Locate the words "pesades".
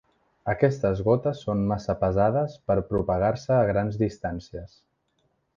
2.01-2.57